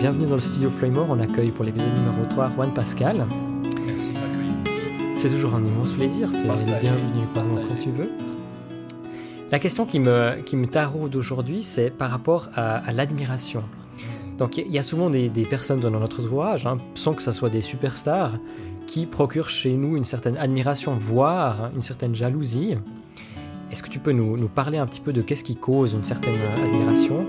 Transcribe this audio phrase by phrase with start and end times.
[0.00, 1.08] bienvenue dans le studio Flymore.
[1.10, 3.26] On accueille pour l'épisode numéro 3 Juan Pascal.
[3.84, 4.54] Merci de m'accueillir.
[5.14, 6.26] C'est toujours un immense plaisir.
[6.30, 8.10] Tu es bienvenu quand, quand tu veux.
[9.50, 13.62] La question qui me, qui me taraude aujourd'hui, c'est par rapport à, l'admiration.
[14.38, 17.50] Donc il y, a souvent des, personnes dans notre entourage, hein, sans que ce soit
[17.50, 18.32] des superstars,
[18.86, 22.74] qui procurent chez nous une certaine admiration, voire une certaine jalousie.
[23.70, 26.04] Est-ce que tu peux nous, nous, parler un petit peu de qu'est-ce qui cause une
[26.04, 27.26] certaine admiration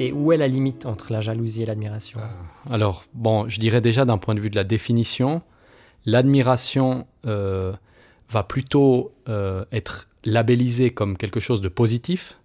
[0.00, 3.82] et où est la limite entre la jalousie et l'admiration euh, Alors, bon, je dirais
[3.82, 5.42] déjà d'un point de vue de la définition,
[6.06, 7.72] l'admiration euh,
[8.30, 12.38] va plutôt euh, être labellisée comme quelque chose de positif,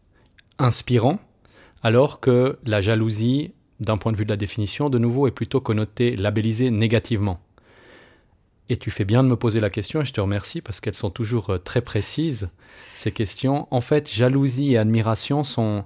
[0.59, 1.19] inspirant,
[1.81, 5.61] alors que la jalousie, d'un point de vue de la définition, de nouveau, est plutôt
[5.61, 7.39] connotée, labellisée négativement.
[8.67, 10.95] Et tu fais bien de me poser la question, et je te remercie parce qu'elles
[10.95, 12.49] sont toujours très précises,
[12.95, 13.67] ces questions.
[13.71, 15.85] En fait, jalousie et admiration sont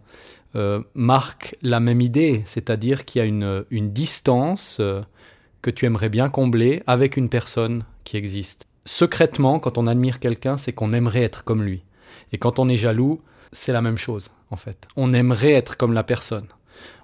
[0.55, 5.01] euh, marque la même idée, c'est-à-dire qu'il y a une, distance euh,
[5.61, 8.65] que tu aimerais bien combler avec une personne qui existe.
[8.85, 11.83] Secrètement, quand on admire quelqu'un, c'est qu'on aimerait être comme lui.
[12.31, 14.87] Et quand on est jaloux, c'est la même chose, en fait.
[14.95, 16.47] On aimerait être comme la personne.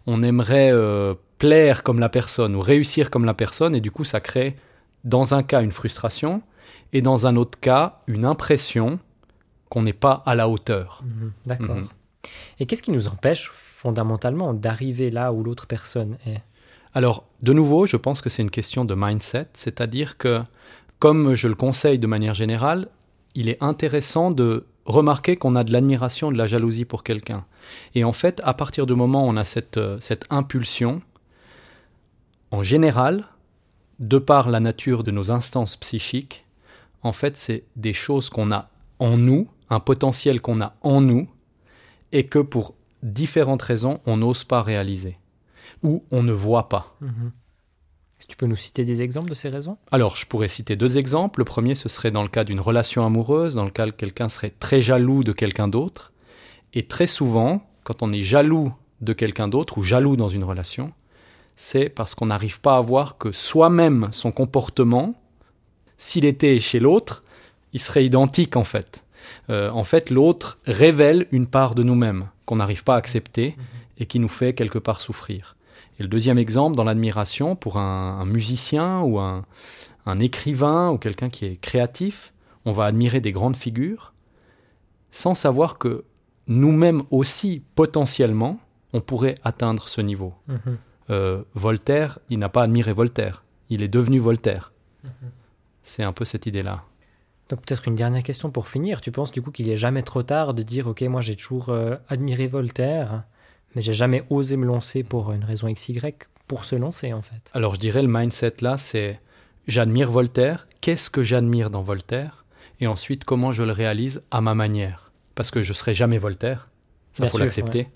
[0.07, 4.03] On aimerait euh, plaire comme la personne ou réussir comme la personne, et du coup,
[4.03, 4.55] ça crée,
[5.03, 6.41] dans un cas, une frustration,
[6.93, 8.99] et dans un autre cas, une impression
[9.69, 11.03] qu'on n'est pas à la hauteur.
[11.03, 11.31] Mhm.
[11.45, 11.75] D'accord.
[11.75, 11.88] Mhm.
[12.59, 16.41] Et qu'est-ce qui nous empêche fondamentalement d'arriver là où l'autre personne est?
[16.93, 20.41] Alors, de nouveau, je pense que c'est une question de mindset, c'est-à-dire que,
[20.99, 22.87] comme je le conseille de manière générale,
[23.35, 27.45] il est intéressant de remarquer qu'on a de l'admiration, de la jalousie pour quelqu'un.
[27.95, 31.01] Et en fait, à partir du moment où on a cette, euh, cette impulsion,
[32.51, 33.25] en général,
[33.99, 36.45] de par la nature de nos instances psychiques,
[37.01, 41.27] en fait, c'est des choses qu'on a en nous, un potentiel qu'on a en nous,
[42.11, 45.17] et que pour différentes raisons, on n'ose pas réaliser
[45.83, 46.95] ou on ne voit pas.
[47.01, 47.31] Mhm.
[48.17, 49.77] Est-ce que tu peux nous citer des exemples de ces raisons?
[49.91, 51.41] Alors, je pourrais citer deux exemples.
[51.41, 54.81] Le premier, ce serait dans le cas d'une relation amoureuse, dans lequel quelqu'un serait très
[54.81, 56.13] jaloux de quelqu'un d'autre.
[56.73, 60.94] Et très souvent, quand on est jaloux de quelqu'un d'autre ou jaloux dans une relation,
[61.55, 65.15] c'est parce qu'on n'arrive pas à voir que soi-même, son comportement,
[65.97, 67.23] s'il était chez l'autre,
[67.73, 69.04] il serait identique en fait.
[69.50, 73.63] Euh, en fait, l'autre révèle une part de nous-mêmes qu'on n'arrive pas à accepter mhm.
[74.00, 75.56] et qui nous fait quelque part souffrir.
[76.00, 79.46] Et le deuxième exemple, dans l'admiration, pour un, musicien ou un,
[80.19, 82.34] écrivain ou quelqu'un qui est créatif,
[82.66, 84.13] on va admirer des grandes figures
[85.12, 86.03] sans savoir que
[86.47, 88.59] nous-mêmes aussi, potentiellement,
[88.92, 90.34] on pourrait atteindre ce niveau.
[90.47, 90.78] Mhm.
[91.09, 94.74] Euh, Voltaire, il n'a pas admiré Voltaire, il est devenu Voltaire.
[95.03, 95.12] Mhm.
[95.84, 96.84] C'est un peu cette idée-là.
[97.50, 99.01] Donc peut-être une dernière question pour finir.
[99.01, 101.69] Tu penses du coup qu'il n'est jamais trop tard de dire ok moi j'ai toujours
[101.69, 103.23] euh, admiré Voltaire,
[103.75, 106.00] mais j'ai jamais osé me lancer pour une raison XY
[106.47, 107.51] pour se lancer en fait?
[107.53, 109.19] Alors je dirais le mindset là c'est
[109.67, 110.67] j'admire Voltaire.
[110.81, 112.45] Qu'est-ce que j'admire dans Voltaire
[112.79, 115.12] Et ensuite comment je le réalise à ma manière?
[115.35, 116.69] Parce que je serai jamais Voltaire,
[117.12, 117.88] ça faut l'accepter.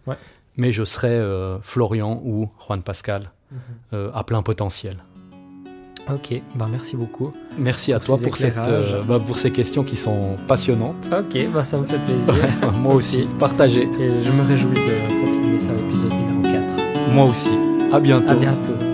[0.58, 3.60] Mais je serai euh, Florian ou Juan Pascal mhm.
[3.94, 4.98] euh, à plein potentiel.
[6.14, 7.32] Ok, bah merci beaucoup.
[7.58, 11.08] Merci à toi pour, cette, euh, bah, pour ces questions qui sont passionnantes.
[11.12, 12.34] Ok, bah ça me fait plaisir.
[12.74, 13.84] Moi aussi, partagez.
[14.00, 17.14] Et je me réjouis de continuer ça l'épisode numéro 4.
[17.14, 17.52] Moi aussi.
[17.92, 18.32] À bientôt.
[18.32, 18.89] À bientôt.